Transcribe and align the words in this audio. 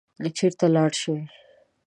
چېرته 0.37 0.65
لاړ 0.75 0.91
شي. 1.01 1.15